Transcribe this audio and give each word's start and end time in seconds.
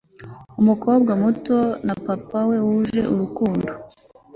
umukobwa 0.61 1.11
muto 1.21 1.57
na 1.87 1.95
papa 2.05 2.39
we 2.49 2.57
wuje 2.67 3.01
urukundo 3.13 3.71